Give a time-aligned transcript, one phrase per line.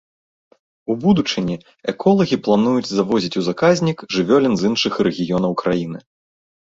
[0.93, 1.57] У будучыні
[1.93, 5.99] эколагі плануюць завозіць у заказнік жывёлін з іншых рэгіёнаў краіны.